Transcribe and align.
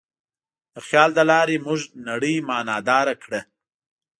د 0.73 0.75
خیال 0.87 1.09
له 1.17 1.23
لارې 1.31 1.63
موږ 1.65 1.79
نړۍ 2.09 2.35
معنیداره 2.49 3.15
کړه. 3.23 3.41